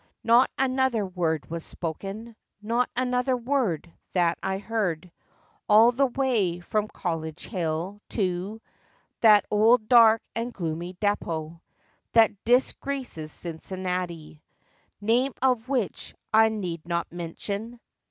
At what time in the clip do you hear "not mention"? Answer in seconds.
16.87-17.79